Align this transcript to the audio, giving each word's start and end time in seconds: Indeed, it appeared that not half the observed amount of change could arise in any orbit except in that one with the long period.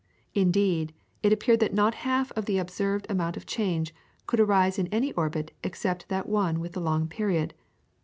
Indeed, 0.33 0.95
it 1.21 1.31
appeared 1.31 1.59
that 1.59 1.75
not 1.75 1.93
half 1.93 2.31
the 2.33 2.57
observed 2.57 3.05
amount 3.07 3.37
of 3.37 3.45
change 3.45 3.93
could 4.25 4.39
arise 4.39 4.79
in 4.79 4.87
any 4.87 5.13
orbit 5.13 5.51
except 5.63 6.01
in 6.01 6.07
that 6.09 6.27
one 6.27 6.59
with 6.59 6.71
the 6.73 6.81
long 6.81 7.07
period. 7.07 7.53